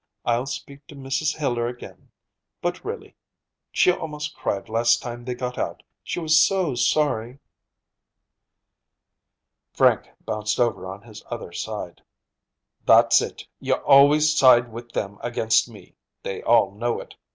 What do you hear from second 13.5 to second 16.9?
you always side with them against me. They all